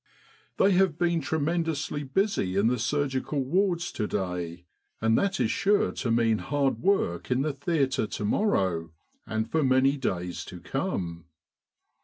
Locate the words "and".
4.99-5.15, 9.27-9.51